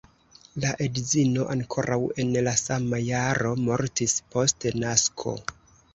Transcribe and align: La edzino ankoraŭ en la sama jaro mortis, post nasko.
La 0.63 0.69
edzino 0.85 1.43
ankoraŭ 1.55 1.99
en 2.23 2.33
la 2.47 2.55
sama 2.63 3.03
jaro 3.11 3.55
mortis, 3.67 4.19
post 4.37 4.67
nasko. 4.87 5.37